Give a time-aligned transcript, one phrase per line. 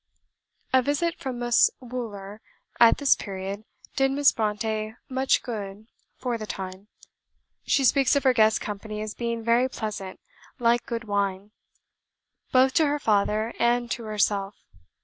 [0.73, 2.41] A visit from Miss Wooler
[2.79, 3.65] at this period
[3.95, 5.85] did Miss Brontë much good
[6.17, 6.87] for the time.
[7.67, 11.51] She speaks of her guest's company as being very pleasant,"like good wine,"
[12.51, 14.55] both to her father and to herself.